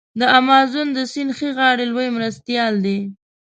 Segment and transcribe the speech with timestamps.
[0.19, 2.99] د امازون د سیند ښي غاړی لوی مرستیال دی.